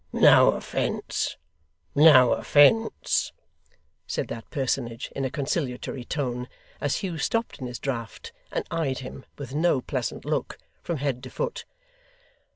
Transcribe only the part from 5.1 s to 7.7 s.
in a conciliatory tone, as Hugh stopped in